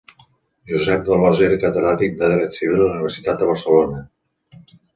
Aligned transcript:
Josep 0.71 1.03
d'Alòs 1.09 1.41
era 1.49 1.59
catedràtic 1.65 2.17
de 2.23 2.31
dret 2.33 2.59
civil 2.59 2.81
a 2.81 2.81
la 2.81 2.91
Universitat 2.97 3.43
de 3.45 3.53
Barcelona. 3.53 4.05